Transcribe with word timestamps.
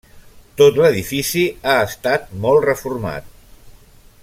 Tot 0.61 0.79
l'edifici 0.83 1.43
ha 1.73 1.75
estat 1.91 2.33
molt 2.47 2.67
reformat. 2.71 3.31